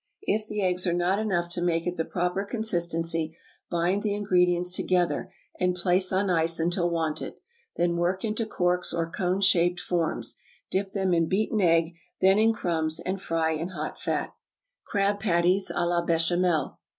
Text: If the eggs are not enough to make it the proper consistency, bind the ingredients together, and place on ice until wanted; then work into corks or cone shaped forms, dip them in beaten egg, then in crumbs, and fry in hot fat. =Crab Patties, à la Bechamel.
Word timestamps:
If 0.23 0.47
the 0.47 0.63
eggs 0.63 0.87
are 0.87 0.93
not 0.95 1.19
enough 1.19 1.47
to 1.51 1.61
make 1.61 1.85
it 1.85 1.95
the 1.95 2.03
proper 2.03 2.43
consistency, 2.43 3.37
bind 3.69 4.01
the 4.01 4.15
ingredients 4.15 4.75
together, 4.75 5.31
and 5.59 5.75
place 5.75 6.11
on 6.11 6.27
ice 6.27 6.59
until 6.59 6.89
wanted; 6.89 7.35
then 7.75 7.97
work 7.97 8.25
into 8.25 8.47
corks 8.47 8.95
or 8.95 9.07
cone 9.11 9.41
shaped 9.41 9.79
forms, 9.79 10.37
dip 10.71 10.93
them 10.93 11.13
in 11.13 11.27
beaten 11.27 11.61
egg, 11.61 11.93
then 12.19 12.39
in 12.39 12.51
crumbs, 12.51 12.99
and 12.99 13.21
fry 13.21 13.51
in 13.51 13.67
hot 13.67 13.99
fat. 13.99 14.33
=Crab 14.87 15.19
Patties, 15.19 15.71
à 15.71 15.87
la 15.87 16.01
Bechamel. 16.03 16.79